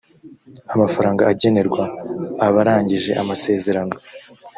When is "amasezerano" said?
3.21-3.95